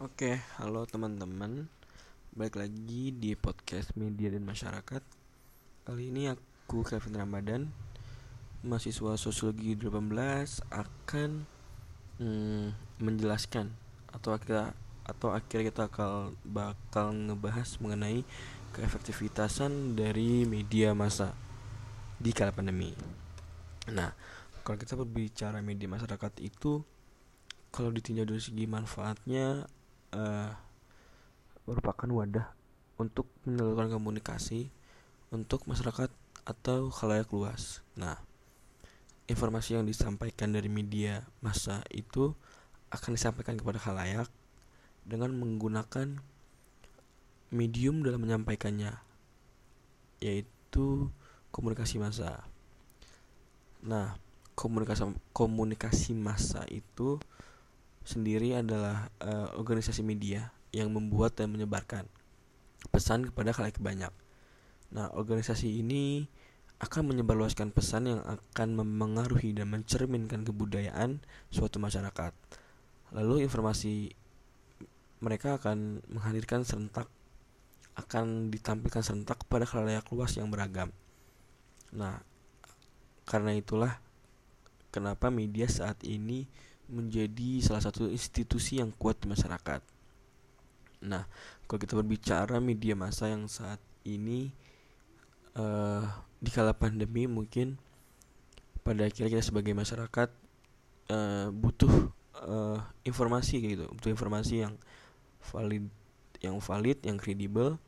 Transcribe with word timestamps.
Oke, 0.00 0.40
halo 0.56 0.88
teman-teman. 0.88 1.68
Balik 2.32 2.56
lagi 2.56 3.12
di 3.12 3.36
podcast 3.36 3.92
Media 4.00 4.32
dan 4.32 4.48
Masyarakat. 4.48 5.04
Kali 5.84 6.08
ini 6.08 6.24
aku 6.24 6.80
Kevin 6.88 7.20
Ramadan, 7.20 7.68
mahasiswa 8.64 9.20
Sosiologi 9.20 9.76
18 9.76 10.00
akan 10.72 11.44
mm, 12.16 12.96
menjelaskan 12.96 13.76
atau 14.08 14.40
kita 14.40 14.72
atau 15.04 15.36
akhirnya 15.36 15.68
kita 15.68 15.92
bakal 15.92 16.32
bakal 16.48 17.12
ngebahas 17.12 17.68
mengenai 17.84 18.24
keefektivitasan 18.72 20.00
dari 20.00 20.48
media 20.48 20.96
massa 20.96 21.36
di 22.16 22.32
kala 22.32 22.56
pandemi. 22.56 22.96
Nah, 23.92 24.16
kalau 24.64 24.80
kita 24.80 24.96
berbicara 24.96 25.60
media 25.60 25.92
masyarakat 25.92 26.40
itu 26.40 26.80
kalau 27.68 27.92
ditinjau 27.92 28.24
dari 28.24 28.40
segi 28.40 28.64
manfaatnya 28.64 29.68
uh, 30.14 30.50
merupakan 31.66 32.08
wadah 32.10 32.46
untuk 33.00 33.30
menyalurkan 33.46 33.88
komunikasi 33.92 34.68
untuk 35.30 35.64
masyarakat 35.70 36.10
atau 36.44 36.90
khalayak 36.90 37.30
luas. 37.30 37.80
Nah, 37.94 38.18
informasi 39.30 39.78
yang 39.78 39.86
disampaikan 39.86 40.50
dari 40.50 40.66
media 40.66 41.22
massa 41.38 41.86
itu 41.94 42.34
akan 42.90 43.14
disampaikan 43.14 43.54
kepada 43.54 43.78
khalayak 43.78 44.26
dengan 45.06 45.30
menggunakan 45.38 46.18
medium 47.54 48.02
dalam 48.02 48.22
menyampaikannya 48.22 48.94
yaitu 50.20 51.08
komunikasi 51.54 52.02
massa. 52.02 52.44
Nah, 53.80 54.18
komunikasi 54.58 55.08
komunikasi 55.32 56.12
massa 56.12 56.66
itu 56.68 57.16
sendiri 58.10 58.58
adalah 58.58 59.06
uh, 59.22 59.54
organisasi 59.54 60.02
media 60.02 60.50
yang 60.74 60.90
membuat 60.90 61.38
dan 61.38 61.54
menyebarkan 61.54 62.10
pesan 62.90 63.30
kepada 63.30 63.54
khalayak 63.54 63.78
banyak. 63.78 64.10
Nah, 64.90 65.06
organisasi 65.14 65.78
ini 65.78 66.26
akan 66.80 67.12
menyebarluaskan 67.14 67.70
pesan 67.70 68.08
yang 68.10 68.20
akan 68.24 68.68
memengaruhi 68.82 69.52
dan 69.54 69.70
mencerminkan 69.70 70.42
kebudayaan 70.42 71.20
suatu 71.52 71.76
masyarakat. 71.76 72.32
Lalu 73.14 73.46
informasi 73.46 74.16
mereka 75.20 75.60
akan 75.60 76.00
menghadirkan 76.08 76.64
serentak 76.64 77.06
akan 78.00 78.48
ditampilkan 78.48 79.04
serentak 79.04 79.44
kepada 79.44 79.68
khalayak 79.68 80.08
luas 80.08 80.32
yang 80.40 80.48
beragam. 80.48 80.88
Nah, 81.92 82.24
karena 83.28 83.52
itulah 83.52 84.00
kenapa 84.88 85.28
media 85.28 85.68
saat 85.68 86.00
ini 86.02 86.48
menjadi 86.90 87.62
salah 87.62 87.80
satu 87.80 88.10
institusi 88.10 88.82
yang 88.82 88.90
kuat 88.90 89.22
di 89.22 89.30
masyarakat. 89.30 89.80
Nah, 91.06 91.24
kalau 91.64 91.80
kita 91.80 91.94
berbicara 91.96 92.60
media 92.60 92.92
massa 92.98 93.30
yang 93.30 93.48
saat 93.48 93.80
ini 94.04 94.52
uh, 95.56 96.04
di 96.42 96.50
kala 96.52 96.76
pandemi 96.76 97.24
mungkin 97.30 97.78
pada 98.84 99.06
akhirnya 99.06 99.38
kita 99.38 99.44
sebagai 99.44 99.72
masyarakat 99.72 100.28
uh, 101.14 101.48
butuh 101.54 102.10
uh, 102.42 102.78
informasi 103.06 103.62
gitu, 103.64 103.86
butuh 103.88 104.10
informasi 104.12 104.66
yang 104.66 104.74
valid, 105.40 105.88
yang 106.42 106.56
valid, 106.60 106.98
yang 107.06 107.16
kredibel, 107.16 107.80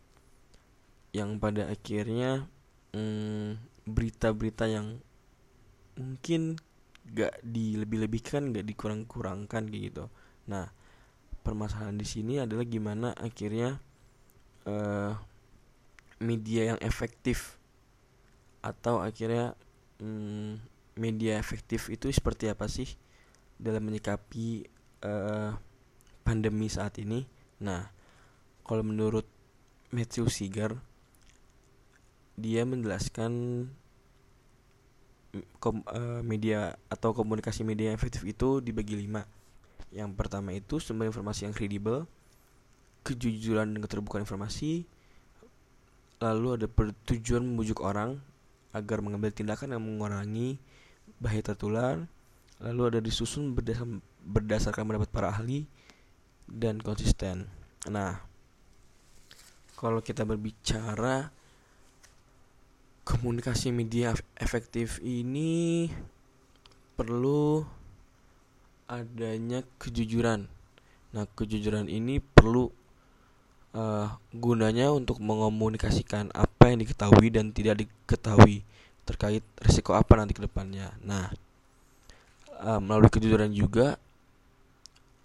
yang 1.12 1.36
pada 1.36 1.68
akhirnya 1.68 2.48
berita 2.92 3.56
berita-berita 3.82 4.68
yang 4.68 5.00
mungkin 5.96 6.60
gak 7.06 7.42
dilebih-lebihkan, 7.42 8.54
gak 8.54 8.66
dikurang-kurangkan 8.66 9.66
gitu. 9.70 10.06
Nah, 10.46 10.70
permasalahan 11.42 11.98
di 11.98 12.06
sini 12.06 12.38
adalah 12.38 12.62
gimana 12.62 13.10
akhirnya 13.18 13.82
uh, 14.66 15.12
media 16.22 16.74
yang 16.74 16.80
efektif 16.80 17.58
atau 18.62 19.02
akhirnya 19.02 19.58
um, 19.98 20.54
media 20.94 21.40
efektif 21.40 21.90
itu 21.90 22.06
seperti 22.14 22.46
apa 22.46 22.70
sih 22.70 22.86
dalam 23.58 23.82
menyikapi 23.82 24.66
uh, 25.02 25.50
pandemi 26.22 26.70
saat 26.70 26.98
ini? 27.02 27.26
Nah, 27.62 27.90
kalau 28.62 28.86
menurut 28.86 29.26
Matthew 29.90 30.30
Seeger 30.30 30.78
dia 32.38 32.64
menjelaskan 32.64 33.66
kom, 35.56 35.80
uh, 35.88 36.20
media 36.20 36.76
atau 36.92 37.16
komunikasi 37.16 37.64
media 37.64 37.92
yang 37.92 37.96
efektif 37.96 38.20
itu 38.24 38.60
dibagi 38.60 38.96
lima. 38.96 39.24
Yang 39.92 40.12
pertama 40.16 40.52
itu 40.52 40.80
sumber 40.80 41.08
informasi 41.08 41.48
yang 41.48 41.54
kredibel, 41.56 42.08
kejujuran 43.04 43.76
dan 43.76 43.80
keterbukaan 43.80 44.24
informasi, 44.24 44.88
lalu 46.20 46.48
ada 46.56 46.66
pertujuan 46.68 47.44
membujuk 47.44 47.84
orang 47.84 48.20
agar 48.72 49.04
mengambil 49.04 49.32
tindakan 49.32 49.76
yang 49.76 49.82
mengurangi 49.84 50.56
bahaya 51.20 51.44
tertular, 51.44 52.00
lalu 52.62 52.82
ada 52.88 52.98
disusun 53.04 53.52
berdasar, 53.52 53.84
berdasarkan 54.24 54.88
pendapat 54.88 55.08
para 55.12 55.28
ahli 55.28 55.68
dan 56.48 56.80
konsisten. 56.80 57.48
Nah, 57.90 58.22
kalau 59.76 60.00
kita 60.00 60.22
berbicara 60.24 61.34
komunikasi 63.02 63.74
media 63.74 64.14
efektif 64.38 65.02
ini 65.02 65.90
perlu 66.94 67.66
adanya 68.86 69.66
kejujuran. 69.82 70.46
Nah, 71.12 71.24
kejujuran 71.34 71.90
ini 71.90 72.22
perlu 72.22 72.70
uh, 73.76 74.08
gunanya 74.32 74.92
untuk 74.92 75.18
mengomunikasikan 75.18 76.30
apa 76.32 76.72
yang 76.72 76.80
diketahui 76.80 77.28
dan 77.32 77.50
tidak 77.50 77.84
diketahui 77.84 78.64
terkait 79.02 79.42
risiko 79.58 79.98
apa 79.98 80.14
nanti 80.14 80.36
ke 80.36 80.46
depannya. 80.46 80.94
Nah, 81.02 81.32
uh, 82.62 82.80
melalui 82.80 83.10
kejujuran 83.10 83.50
juga 83.50 83.98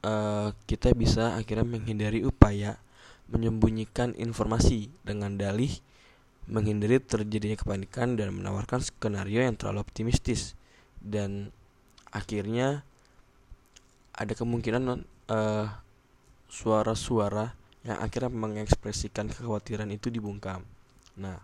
uh, 0.01 0.49
kita 0.65 0.91
bisa 0.97 1.37
akhirnya 1.37 1.67
menghindari 1.67 2.25
upaya 2.25 2.79
menyembunyikan 3.27 4.15
informasi 4.15 4.87
dengan 5.03 5.35
dalih 5.35 5.77
menghindari 6.47 7.03
terjadinya 7.03 7.59
kepanikan 7.59 8.15
dan 8.15 8.31
menawarkan 8.31 8.79
skenario 8.79 9.43
yang 9.43 9.59
terlalu 9.59 9.83
optimistis 9.83 10.55
dan 11.03 11.51
akhirnya 12.09 12.87
ada 14.15 14.33
kemungkinan 14.33 15.03
uh, 15.29 15.67
suara-suara 16.47 17.53
yang 17.83 17.99
akhirnya 17.99 18.31
mengekspresikan 18.31 19.29
kekhawatiran 19.29 19.91
itu 19.91 20.07
dibungkam. 20.07 20.63
Nah, 21.19 21.37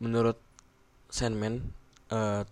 menurut 0.00 0.38
Sandman 1.10 1.74
uh, 2.14 2.46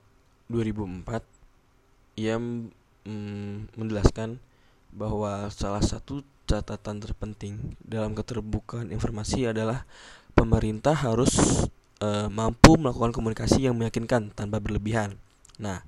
2004 0.50 2.18
ia 2.18 2.36
mm, 2.36 3.78
menjelaskan 3.78 4.42
bahwa 4.90 5.46
salah 5.54 5.80
satu 5.84 6.26
catatan 6.48 7.04
terpenting 7.04 7.76
dalam 7.84 8.16
keterbukaan 8.16 8.88
informasi 8.88 9.52
adalah 9.52 9.84
pemerintah 10.32 10.96
harus 10.96 11.68
e, 12.00 12.08
mampu 12.32 12.80
melakukan 12.80 13.12
komunikasi 13.12 13.68
yang 13.68 13.76
meyakinkan 13.76 14.32
tanpa 14.32 14.56
berlebihan. 14.56 15.20
Nah, 15.60 15.84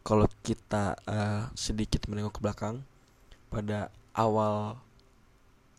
kalau 0.00 0.24
kita 0.40 0.96
e, 1.04 1.18
sedikit 1.52 2.08
menengok 2.08 2.40
ke 2.40 2.40
belakang 2.40 2.80
pada 3.52 3.92
awal 4.16 4.80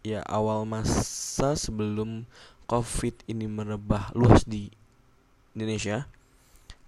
ya 0.06 0.23
awal 0.29 0.63
masa 0.63 1.57
sebelum 1.57 2.23
COVID 2.69 3.25
ini 3.28 3.50
merebah 3.50 4.13
luas 4.13 4.45
di 4.45 4.69
Indonesia 5.57 6.06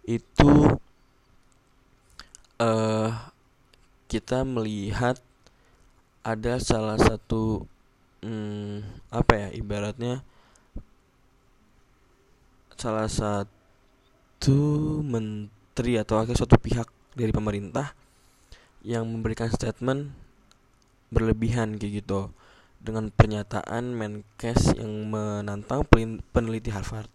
itu 0.05 0.77
uh, 2.61 3.09
kita 4.07 4.45
melihat 4.45 5.17
ada 6.21 6.61
salah 6.61 6.97
satu 7.01 7.65
hmm, 8.21 9.09
apa 9.09 9.33
ya 9.33 9.47
ibaratnya 9.57 10.21
salah 12.77 13.09
satu 13.09 14.57
menteri 15.01 15.97
atau 15.97 16.21
akhir 16.21 16.37
suatu 16.37 16.57
pihak 16.57 16.89
dari 17.17 17.33
pemerintah 17.33 17.93
yang 18.81 19.05
memberikan 19.05 19.49
statement 19.49 20.09
berlebihan 21.13 21.77
kayak 21.77 22.01
gitu 22.01 22.33
dengan 22.81 23.13
pernyataan 23.13 23.93
Menkes 23.93 24.73
yang 24.73 25.05
menantang 25.05 25.85
peneliti 26.33 26.73
Harvard 26.73 27.09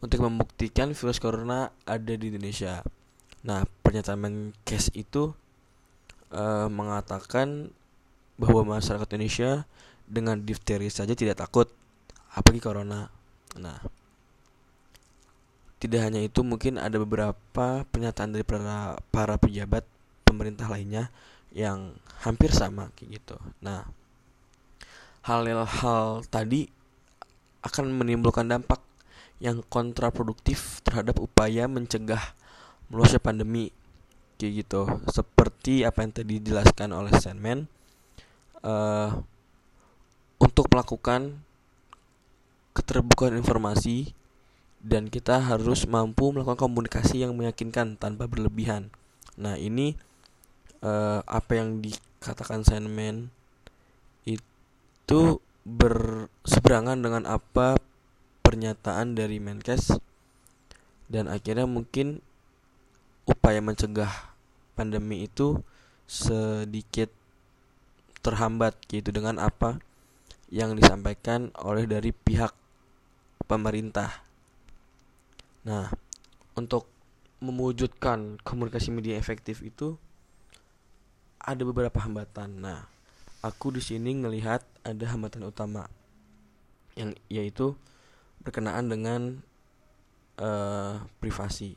untuk 0.00 0.24
membuktikan 0.24 0.96
virus 0.96 1.20
corona 1.20 1.68
ada 1.84 2.16
di 2.16 2.32
Indonesia. 2.32 2.80
Nah, 3.44 3.68
pernyataan 3.84 4.16
Menkes 4.16 4.88
itu 4.96 5.36
uh, 6.32 6.68
mengatakan 6.72 7.68
bahwa 8.40 8.80
masyarakat 8.80 9.04
Indonesia 9.12 9.68
dengan 10.08 10.40
difteri 10.40 10.88
saja 10.88 11.12
tidak 11.12 11.36
takut 11.44 11.68
apalagi 12.32 12.64
corona. 12.64 13.12
Nah, 13.60 13.76
tidak 15.76 16.00
hanya 16.08 16.24
itu 16.24 16.40
mungkin 16.40 16.80
ada 16.80 16.96
beberapa 16.96 17.84
pernyataan 17.84 18.32
dari 18.32 18.44
para, 18.48 18.96
para 19.12 19.36
pejabat 19.36 19.84
pemerintah 20.24 20.72
lainnya 20.72 21.12
yang 21.52 21.92
hampir 22.24 22.48
sama 22.56 22.88
kayak 22.96 23.20
gitu. 23.20 23.36
Nah, 23.60 23.84
hal-hal 25.28 26.24
tadi 26.32 26.72
akan 27.60 27.92
menimbulkan 27.92 28.48
dampak 28.48 28.80
yang 29.40 29.60
kontraproduktif 29.68 30.80
terhadap 30.80 31.20
upaya 31.20 31.68
mencegah 31.68 32.20
meluasnya 32.88 33.20
pandemi 33.20 33.72
kayak 34.36 34.64
gitu 34.64 34.82
seperti 35.12 35.84
apa 35.84 36.00
yang 36.04 36.12
tadi 36.12 36.40
dijelaskan 36.40 36.96
oleh 36.96 37.12
Sandman 37.20 37.68
uh, 38.64 39.20
untuk 40.40 40.66
melakukan 40.72 41.40
keterbukaan 42.72 43.36
informasi 43.36 44.16
dan 44.80 45.12
kita 45.12 45.36
harus 45.36 45.84
mampu 45.84 46.32
melakukan 46.32 46.56
komunikasi 46.56 47.20
yang 47.20 47.36
meyakinkan 47.36 48.00
tanpa 48.00 48.24
berlebihan. 48.24 48.88
Nah 49.36 49.60
ini 49.60 49.92
uh, 50.80 51.20
apa 51.28 51.60
yang 51.60 51.84
dikatakan 51.84 52.64
Sandman 52.64 53.28
itu 54.24 55.42
berseberangan 55.68 57.04
dengan 57.04 57.28
apa 57.28 57.76
pernyataan 58.40 59.12
dari 59.12 59.36
Menkes 59.36 60.00
dan 61.12 61.28
akhirnya 61.28 61.68
mungkin 61.68 62.24
upaya 63.28 63.60
mencegah 63.60 64.32
pandemi 64.72 65.28
itu 65.28 65.60
sedikit 66.08 67.12
terhambat 68.20 68.76
gitu 68.88 69.10
dengan 69.10 69.40
apa 69.40 69.80
yang 70.50 70.74
disampaikan 70.74 71.54
oleh 71.62 71.86
dari 71.86 72.10
pihak 72.10 72.52
pemerintah. 73.46 74.22
Nah, 75.64 75.88
untuk 76.58 76.90
mewujudkan 77.40 78.36
komunikasi 78.44 78.92
media 78.92 79.16
efektif 79.16 79.64
itu 79.64 79.96
ada 81.40 81.62
beberapa 81.64 81.96
hambatan. 82.04 82.60
Nah, 82.60 82.84
aku 83.40 83.72
di 83.72 83.80
sini 83.80 84.12
ngelihat 84.20 84.60
ada 84.84 85.04
hambatan 85.08 85.48
utama 85.48 85.88
yang 86.98 87.16
yaitu 87.32 87.72
berkenaan 88.44 88.92
dengan 88.92 89.40
uh, 90.36 91.00
privasi. 91.22 91.76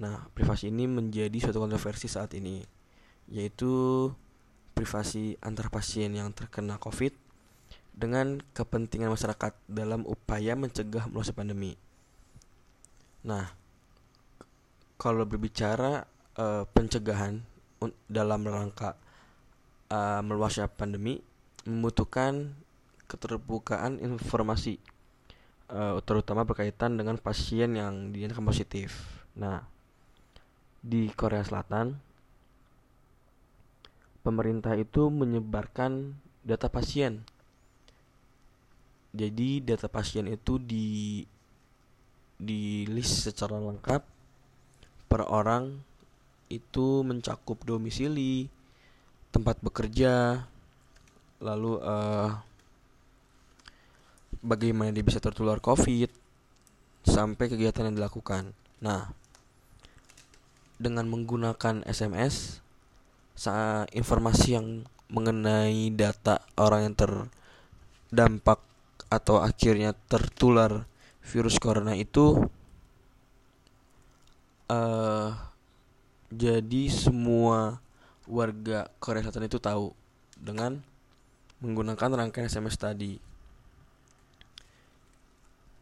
Nah, 0.00 0.26
privasi 0.32 0.72
ini 0.72 0.88
menjadi 0.88 1.36
suatu 1.38 1.60
kontroversi 1.60 2.08
saat 2.08 2.32
ini, 2.34 2.64
yaitu 3.30 4.08
privasi 4.72 5.36
antar 5.44 5.68
pasien 5.68 6.14
yang 6.16 6.32
terkena 6.32 6.80
COVID 6.80 7.12
dengan 7.92 8.40
kepentingan 8.56 9.12
masyarakat 9.12 9.52
dalam 9.68 10.08
upaya 10.08 10.56
mencegah 10.56 11.10
meluasnya 11.10 11.36
pandemi. 11.36 11.76
Nah, 13.26 13.52
kalau 14.96 15.28
berbicara 15.28 16.08
uh, 16.40 16.64
pencegahan 16.72 17.44
dalam 18.08 18.40
rangka 18.48 18.96
uh, 19.92 20.20
meluasnya 20.24 20.68
pandemi 20.68 21.20
membutuhkan 21.68 22.56
keterbukaan 23.04 24.00
informasi 24.00 24.80
uh, 25.72 25.98
terutama 26.04 26.46
berkaitan 26.46 26.96
dengan 26.96 27.16
pasien 27.20 27.74
yang 27.76 28.14
dinyatakan 28.14 28.44
positif. 28.46 28.96
Nah, 29.36 29.64
di 30.80 31.12
Korea 31.12 31.44
Selatan 31.44 32.09
pemerintah 34.20 34.76
itu 34.76 35.08
menyebarkan 35.08 36.16
data 36.44 36.68
pasien. 36.68 37.24
Jadi 39.10 39.64
data 39.64 39.90
pasien 39.90 40.30
itu 40.30 40.56
di 40.62 41.24
di 42.40 42.88
list 42.88 43.28
secara 43.28 43.60
lengkap 43.60 44.02
per 45.10 45.26
orang 45.28 45.76
itu 46.50 47.02
mencakup 47.02 47.62
domisili, 47.66 48.46
tempat 49.30 49.58
bekerja, 49.62 50.46
lalu 51.42 51.78
uh, 51.82 52.30
bagaimana 54.42 54.90
dia 54.90 55.04
bisa 55.04 55.22
tertular 55.22 55.58
COVID 55.58 56.10
sampai 57.06 57.46
kegiatan 57.50 57.90
yang 57.90 57.96
dilakukan. 57.96 58.54
Nah, 58.82 59.12
dengan 60.80 61.06
menggunakan 61.06 61.84
SMS 61.84 62.64
informasi 63.96 64.48
yang 64.60 64.84
mengenai 65.08 65.88
data 65.96 66.44
orang 66.60 66.92
yang 66.92 66.96
terdampak 66.96 68.60
atau 69.08 69.40
akhirnya 69.40 69.96
tertular 70.06 70.84
virus 71.24 71.56
corona 71.56 71.96
itu 71.96 72.46
uh, 74.70 75.30
jadi 76.30 76.82
semua 76.92 77.82
warga 78.30 78.86
Korea 79.02 79.26
Selatan 79.26 79.50
itu 79.50 79.58
tahu 79.58 79.90
dengan 80.38 80.78
menggunakan 81.58 82.14
rangkaian 82.14 82.46
SMS 82.46 82.78
tadi. 82.78 83.18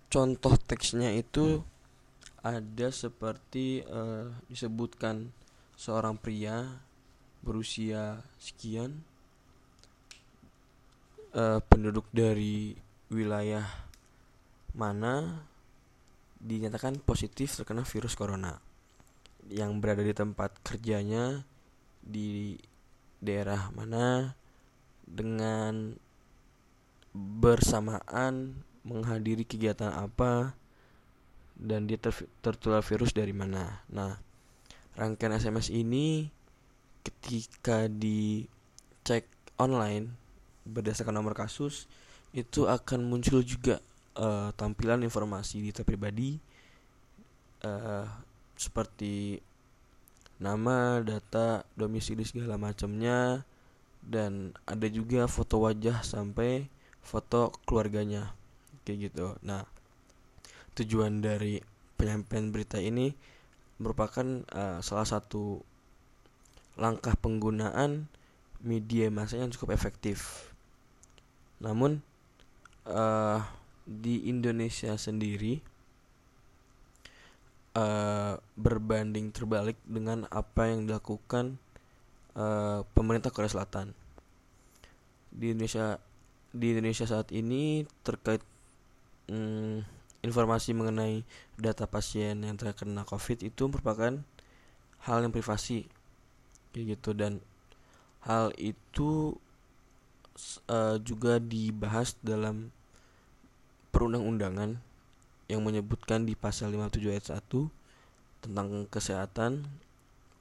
Contoh 0.08 0.56
teksnya 0.56 1.12
itu 1.12 1.60
ada 2.40 2.88
seperti 2.88 3.84
uh, 3.84 4.32
disebutkan 4.48 5.28
seorang 5.76 6.16
pria 6.16 6.80
berusia 7.48 8.20
sekian 8.36 9.00
uh, 11.32 11.64
penduduk 11.64 12.04
dari 12.12 12.76
wilayah 13.08 13.64
mana 14.76 15.40
dinyatakan 16.36 17.00
positif 17.00 17.56
terkena 17.56 17.88
virus 17.88 18.12
corona 18.12 18.60
yang 19.48 19.80
berada 19.80 20.04
di 20.04 20.12
tempat 20.12 20.60
kerjanya 20.60 21.40
di 22.04 22.60
daerah 23.18 23.72
mana 23.72 24.36
dengan 25.08 25.96
bersamaan 27.16 28.60
menghadiri 28.84 29.48
kegiatan 29.48 29.90
apa 29.90 30.52
dan 31.58 31.90
dia 31.90 31.98
ter 31.98 32.14
tertular 32.38 32.84
virus 32.84 33.10
dari 33.10 33.34
mana. 33.34 33.82
Nah, 33.90 34.14
rangkaian 34.94 35.34
SMS 35.34 35.74
ini 35.74 36.30
ketika 37.08 37.88
dicek 37.88 39.24
online 39.56 40.12
berdasarkan 40.68 41.16
nomor 41.16 41.32
kasus 41.32 41.88
itu 42.36 42.68
akan 42.68 43.08
muncul 43.08 43.40
juga 43.40 43.80
uh, 44.20 44.52
tampilan 44.52 45.00
informasi 45.00 45.64
data 45.64 45.80
pribadi 45.80 46.36
uh, 47.64 48.04
seperti 48.52 49.40
nama, 50.36 51.00
data, 51.00 51.64
domisili 51.72 52.22
segala 52.28 52.60
macamnya 52.60 53.42
dan 54.04 54.54
ada 54.68 54.86
juga 54.86 55.26
foto 55.26 55.64
wajah 55.64 56.04
sampai 56.04 56.68
foto 57.02 57.50
keluarganya 57.64 58.36
kayak 58.84 59.10
gitu. 59.10 59.34
Nah, 59.42 59.64
tujuan 60.76 61.24
dari 61.24 61.58
penyampaian 61.98 62.52
berita 62.54 62.78
ini 62.78 63.10
merupakan 63.82 64.44
uh, 64.54 64.78
salah 64.84 65.08
satu 65.08 65.62
langkah 66.78 67.18
penggunaan 67.18 68.06
media 68.62 69.10
massa 69.10 69.38
yang 69.38 69.50
cukup 69.50 69.74
efektif. 69.74 70.50
Namun 71.58 72.02
uh, 72.86 73.42
di 73.82 74.30
Indonesia 74.30 74.94
sendiri 74.94 75.58
uh, 77.74 78.38
berbanding 78.54 79.34
terbalik 79.34 79.78
dengan 79.82 80.24
apa 80.30 80.70
yang 80.70 80.86
dilakukan 80.86 81.58
uh, 82.38 82.86
pemerintah 82.94 83.34
Korea 83.34 83.50
Selatan. 83.50 83.90
Di 85.34 85.52
Indonesia 85.52 85.98
di 86.54 86.72
Indonesia 86.72 87.04
saat 87.04 87.28
ini 87.34 87.84
terkait 88.06 88.40
um, 89.28 89.84
informasi 90.24 90.74
mengenai 90.74 91.22
data 91.54 91.86
pasien 91.86 92.42
yang 92.42 92.56
terkena 92.58 93.06
COVID 93.06 93.46
itu 93.46 93.62
merupakan 93.70 94.18
hal 95.06 95.18
yang 95.22 95.30
privasi 95.30 95.86
kayak 96.72 96.98
gitu 96.98 97.10
dan 97.16 97.40
hal 98.24 98.52
itu 98.58 99.36
uh, 100.68 100.96
juga 101.00 101.40
dibahas 101.40 102.14
dalam 102.20 102.70
perundang-undangan 103.90 104.78
yang 105.48 105.60
menyebutkan 105.64 106.28
di 106.28 106.36
pasal 106.36 106.70
57 106.70 107.08
ayat 107.08 107.26
1 107.40 108.44
tentang 108.44 108.86
kesehatan 108.92 109.66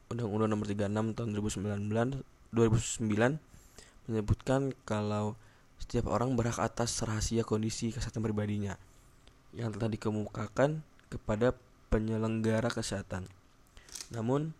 Undang-Undang 0.07 0.49
Nomor 0.55 0.67
36 0.67 1.15
tahun 1.15 1.29
2009 1.35 2.23
2009 2.55 3.39
menyebutkan 4.07 4.71
kalau 4.87 5.35
setiap 5.77 6.07
orang 6.09 6.33
berhak 6.35 6.59
atas 6.59 7.03
rahasia 7.03 7.43
kondisi 7.43 7.91
kesehatan 7.91 8.23
pribadinya 8.23 8.79
yang 9.55 9.71
telah 9.75 9.91
dikemukakan 9.91 10.83
kepada 11.07 11.55
penyelenggara 11.87 12.67
kesehatan. 12.67 13.27
Namun, 14.11 14.51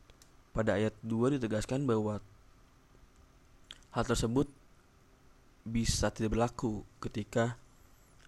pada 0.58 0.74
ayat 0.74 0.98
2 1.06 1.38
ditegaskan 1.38 1.86
bahwa 1.86 2.18
hal 3.94 4.04
tersebut 4.10 4.50
bisa 5.62 6.10
tidak 6.10 6.34
berlaku 6.34 6.82
ketika 6.98 7.54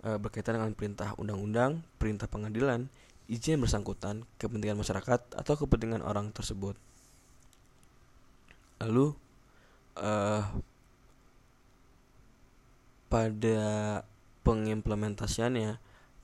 e, 0.06 0.14
berkaitan 0.22 0.62
dengan 0.62 0.78
perintah 0.78 1.18
undang-undang, 1.18 1.82
perintah 1.98 2.30
pengadilan, 2.30 2.86
izin 3.26 3.58
bersangkutan, 3.58 4.30
kepentingan 4.38 4.78
masyarakat 4.78 5.34
atau 5.34 5.54
kepentingan 5.58 6.06
orang 6.06 6.30
tersebut. 6.30 6.78
Lalu 8.80 9.12
uh, 10.00 10.46
pada 13.12 13.60
pengimplementasiannya 14.48 15.76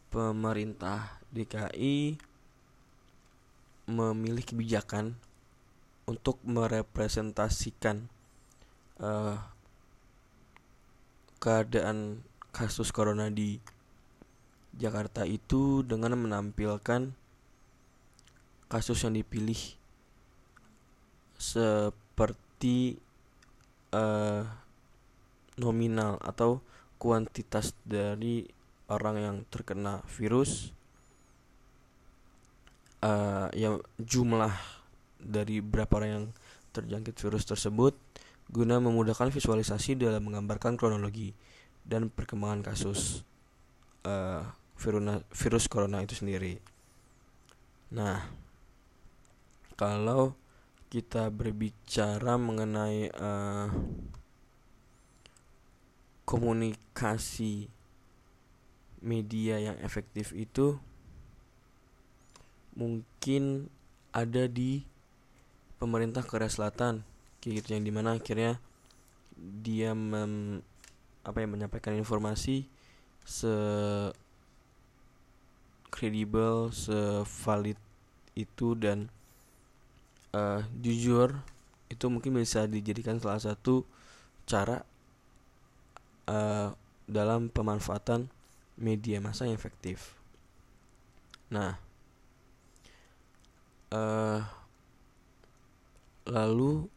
pemerintah 0.08 1.20
DKI 1.36 2.16
memilih 3.92 4.46
kebijakan 4.48 5.20
untuk 6.06 6.38
merepresentasikan 6.46 8.06
uh, 9.02 9.42
keadaan 11.42 12.22
kasus 12.54 12.94
corona 12.94 13.30
di 13.30 13.58
Jakarta 14.76 15.24
itu 15.26 15.82
dengan 15.82 16.18
menampilkan 16.20 17.14
kasus 18.70 19.02
yang 19.06 19.16
dipilih 19.16 19.58
seperti 21.36 23.00
uh, 23.94 24.44
nominal 25.56 26.20
atau 26.20 26.60
kuantitas 27.00 27.76
dari 27.84 28.48
orang 28.92 29.16
yang 29.20 29.38
terkena 29.48 30.04
virus 30.10 30.76
uh, 33.04 33.48
ya 33.54 33.78
jumlah 34.00 34.54
dari 35.20 35.64
berapa 35.64 35.90
orang 35.98 36.12
yang 36.12 36.26
terjangkit 36.76 37.16
virus 37.20 37.48
tersebut 37.48 37.96
guna 38.52 38.78
memudahkan 38.78 39.34
visualisasi 39.34 39.98
dalam 39.98 40.22
menggambarkan 40.28 40.78
kronologi 40.78 41.34
dan 41.82 42.14
perkembangan 42.14 42.62
kasus 42.62 43.26
uh, 44.06 44.46
virus 45.34 45.66
corona 45.72 46.04
itu 46.04 46.14
sendiri. 46.18 46.62
Nah, 47.96 48.28
kalau 49.80 50.36
kita 50.94 51.32
berbicara 51.34 52.38
mengenai 52.38 53.10
uh, 53.18 53.68
komunikasi 56.26 57.70
media 59.06 59.62
yang 59.62 59.78
efektif 59.86 60.34
itu 60.34 60.82
mungkin 62.74 63.70
ada 64.10 64.50
di 64.50 64.84
pemerintah 65.78 66.24
Korea 66.24 66.50
Selatan 66.50 67.04
kayak 67.44 67.62
gitu 67.62 67.68
yang 67.78 67.84
di 67.86 67.94
mana 67.94 68.18
akhirnya 68.18 68.58
dia 69.38 69.92
mem, 69.92 70.64
apa 71.22 71.38
yang 71.44 71.54
menyampaikan 71.54 71.94
informasi 71.98 72.66
se 73.26 73.54
kredibel, 75.92 76.76
sevalid 76.76 77.80
itu 78.36 78.76
dan 78.76 79.08
uh, 80.36 80.60
jujur 80.84 81.40
itu 81.88 82.06
mungkin 82.12 82.36
bisa 82.36 82.68
dijadikan 82.68 83.16
salah 83.22 83.40
satu 83.40 83.88
cara 84.44 84.84
uh, 86.28 86.76
dalam 87.08 87.48
pemanfaatan 87.48 88.28
media 88.76 89.24
massa 89.24 89.48
yang 89.48 89.56
efektif. 89.56 90.18
Nah, 91.48 91.80
uh, 93.94 94.25
lalu 96.36 96.92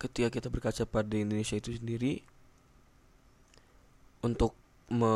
ketika 0.00 0.32
kita 0.32 0.48
berkaca 0.48 0.88
pada 0.88 1.12
Indonesia 1.20 1.60
itu 1.60 1.76
sendiri 1.76 2.24
untuk 4.24 4.56
me, 4.88 5.12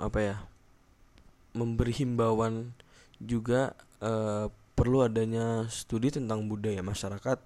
apa 0.00 0.18
ya 0.24 0.36
memberi 1.52 1.92
himbauan 1.92 2.72
juga 3.20 3.76
uh, 4.00 4.48
perlu 4.72 5.04
adanya 5.04 5.68
studi 5.68 6.10
tentang 6.10 6.48
budaya 6.48 6.80
masyarakat 6.80 7.38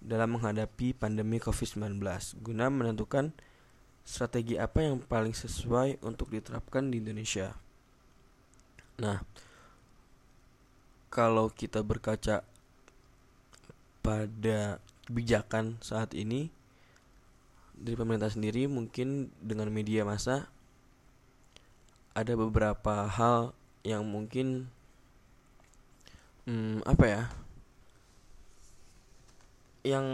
dalam 0.00 0.40
menghadapi 0.40 0.96
pandemi 0.96 1.36
COVID-19 1.36 2.00
guna 2.40 2.72
menentukan 2.72 3.36
strategi 4.06 4.56
apa 4.56 4.86
yang 4.86 5.02
paling 5.02 5.36
sesuai 5.36 6.00
untuk 6.06 6.30
diterapkan 6.30 6.94
di 6.94 7.02
Indonesia. 7.02 7.58
Nah, 9.02 9.18
kalau 11.10 11.50
kita 11.50 11.82
berkaca 11.82 12.46
pada 14.06 14.78
kebijakan 15.10 15.82
saat 15.82 16.14
ini 16.14 16.46
dari 17.74 17.98
pemerintah 17.98 18.30
sendiri 18.30 18.70
mungkin 18.70 19.34
dengan 19.42 19.66
media 19.74 20.06
massa 20.06 20.46
ada 22.14 22.32
beberapa 22.38 23.10
hal 23.10 23.50
yang 23.82 24.06
mungkin 24.06 24.70
hmm, 26.46 26.86
apa 26.86 27.04
ya 27.04 27.22
yang 29.82 30.06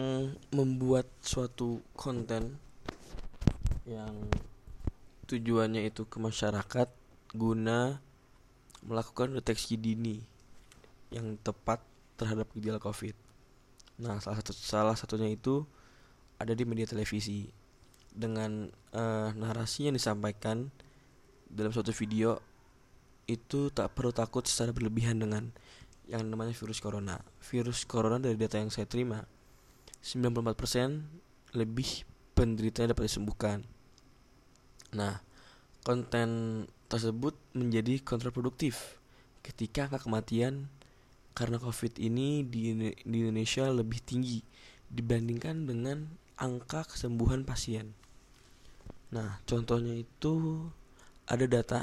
membuat 0.48 1.04
suatu 1.20 1.84
konten 1.92 2.56
yang 3.84 4.12
tujuannya 5.28 5.84
itu 5.84 6.08
ke 6.08 6.16
masyarakat 6.16 6.88
guna 7.36 8.00
melakukan 8.84 9.36
deteksi 9.38 9.78
dini 9.78 10.20
yang 11.14 11.38
tepat 11.40 11.80
terhadap 12.18 12.50
gejala 12.52 12.82
COVID. 12.82 13.21
Nah, 14.02 14.18
salah 14.18 14.42
satu 14.42 14.52
salah 14.52 14.96
satunya 14.98 15.30
itu 15.30 15.62
ada 16.42 16.50
di 16.58 16.66
media 16.66 16.90
televisi 16.90 17.46
dengan 18.10 18.66
uh, 18.92 19.30
narasi 19.32 19.86
yang 19.86 19.94
disampaikan 19.94 20.68
dalam 21.46 21.70
suatu 21.70 21.94
video 21.94 22.42
itu 23.30 23.70
tak 23.70 23.94
perlu 23.94 24.10
takut 24.10 24.42
secara 24.42 24.74
berlebihan 24.74 25.22
dengan 25.22 25.54
yang 26.10 26.26
namanya 26.26 26.50
virus 26.50 26.82
corona. 26.82 27.22
Virus 27.46 27.86
corona 27.86 28.18
dari 28.18 28.34
data 28.34 28.58
yang 28.58 28.74
saya 28.74 28.90
terima 28.90 29.22
94% 30.02 31.54
lebih 31.54 32.02
penderita 32.34 32.82
dapat 32.82 33.06
disembuhkan. 33.06 33.62
Nah, 34.98 35.22
konten 35.86 36.64
tersebut 36.90 37.38
menjadi 37.54 38.02
kontraproduktif 38.02 38.98
ketika 39.46 39.86
angka 39.86 40.04
kematian 40.04 40.66
karena 41.32 41.56
COVID 41.56 41.98
ini 41.98 42.44
di, 42.44 42.76
di 42.92 43.16
Indonesia 43.24 43.68
lebih 43.68 44.00
tinggi 44.04 44.44
dibandingkan 44.92 45.64
dengan 45.64 46.04
angka 46.36 46.84
kesembuhan 46.84 47.44
pasien. 47.48 47.96
Nah, 49.12 49.40
contohnya 49.48 49.96
itu 49.96 50.64
ada 51.28 51.44
data 51.48 51.80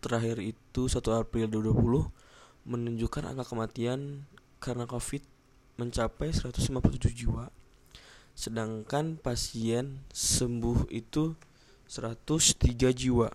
terakhir 0.00 0.40
itu 0.42 0.88
1 0.88 0.98
April 1.12 1.46
2020 1.48 2.68
menunjukkan 2.68 3.22
angka 3.32 3.44
kematian 3.48 4.24
karena 4.62 4.88
COVID 4.88 5.22
mencapai 5.80 6.30
157 6.30 7.12
jiwa 7.12 7.50
sedangkan 8.32 9.20
pasien 9.20 10.00
sembuh 10.12 10.88
itu 10.88 11.36
103 11.88 12.88
jiwa. 12.96 13.28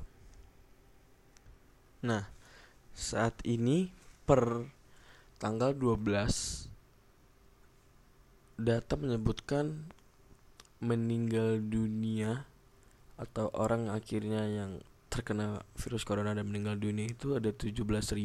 Nah, 2.02 2.26
saat 2.98 3.38
ini 3.46 3.94
per 4.28 4.68
tanggal 5.40 5.72
12 5.72 6.68
data 8.60 9.00
menyebutkan 9.00 9.88
meninggal 10.84 11.64
dunia 11.64 12.44
atau 13.16 13.48
orang 13.56 13.88
akhirnya 13.88 14.44
yang 14.46 14.84
terkena 15.08 15.64
virus 15.80 16.04
corona 16.04 16.36
dan 16.36 16.44
meninggal 16.44 16.76
dunia 16.76 17.08
itu 17.08 17.40
ada 17.40 17.56
17.000 17.56 18.20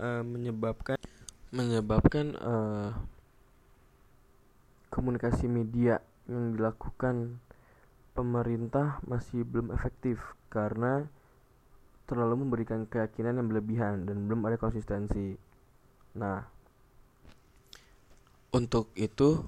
uh, 0.00 0.24
menyebabkan 0.24 0.96
menyebabkan 1.50 2.38
uh, 2.38 2.94
komunikasi 4.90 5.50
media 5.50 5.98
yang 6.30 6.54
dilakukan 6.54 7.42
pemerintah 8.12 8.98
masih 9.06 9.46
belum 9.46 9.72
efektif 9.74 10.20
karena 10.50 11.06
terlalu 12.10 12.42
memberikan 12.42 12.84
keyakinan 12.90 13.38
yang 13.38 13.46
berlebihan 13.46 13.94
dan 14.04 14.26
belum 14.26 14.42
ada 14.50 14.58
konsistensi. 14.58 15.38
Nah, 16.18 16.42
untuk 18.50 18.90
itu 18.98 19.46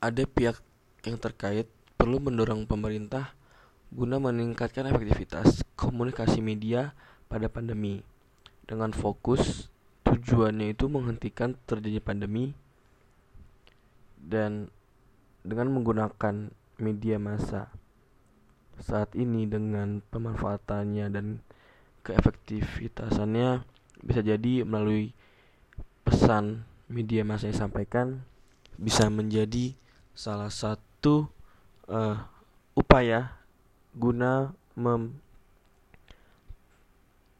ada 0.00 0.24
pihak 0.24 0.56
yang 1.04 1.20
terkait 1.20 1.68
perlu 2.00 2.16
mendorong 2.16 2.64
pemerintah 2.64 3.36
guna 3.92 4.16
meningkatkan 4.16 4.88
efektivitas 4.88 5.60
komunikasi 5.76 6.40
media 6.40 6.96
pada 7.28 7.52
pandemi 7.52 8.00
dengan 8.64 8.96
fokus 8.96 9.68
tujuannya 10.08 10.72
itu 10.72 10.88
menghentikan 10.88 11.58
terjadi 11.68 12.00
pandemi 12.00 12.56
dan 14.16 14.72
dengan 15.44 15.72
menggunakan 15.74 16.54
media 16.80 17.20
massa 17.20 17.68
saat 18.80 19.12
ini 19.12 19.44
dengan 19.44 20.00
pemanfaatannya 20.08 21.06
dan 21.12 21.44
keefektivitasannya 22.00 23.62
bisa 24.00 24.20
jadi 24.24 24.64
melalui 24.64 25.12
pesan 26.00 26.64
media 26.88 27.20
massa 27.22 27.46
yang 27.46 27.54
disampaikan 27.54 28.24
bisa 28.80 29.12
menjadi 29.12 29.76
salah 30.16 30.48
satu 30.48 31.28
uh, 31.92 32.16
upaya 32.72 33.36
guna 33.92 34.56
mem 34.72 35.12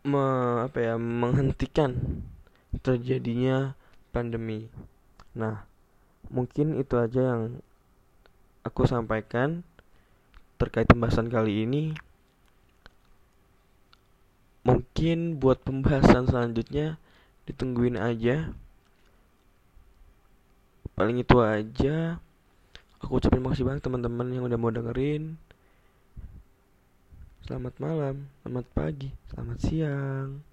me, 0.05 0.25
apa 0.65 0.79
ya 0.81 0.95
menghentikan 0.97 1.97
terjadinya 2.81 3.77
pandemi. 4.11 4.69
Nah, 5.37 5.65
mungkin 6.33 6.79
itu 6.81 6.97
aja 6.97 7.37
yang 7.37 7.61
aku 8.65 8.85
sampaikan 8.85 9.65
terkait 10.61 10.85
pembahasan 10.85 11.33
kali 11.33 11.65
ini. 11.65 11.97
Mungkin 14.61 15.41
buat 15.41 15.65
pembahasan 15.65 16.29
selanjutnya 16.29 17.01
ditungguin 17.49 17.97
aja. 17.97 18.53
Paling 20.93 21.25
itu 21.25 21.41
aja. 21.41 22.21
Aku 23.01 23.17
ucapin 23.17 23.41
makasih 23.41 23.65
banget 23.65 23.81
teman-teman 23.89 24.29
yang 24.29 24.45
udah 24.45 24.59
mau 24.61 24.69
dengerin. 24.69 25.41
Selamat 27.49 27.75
malam, 27.81 28.29
selamat 28.45 28.67
pagi, 28.77 29.09
selamat 29.33 29.59
siang. 29.65 30.50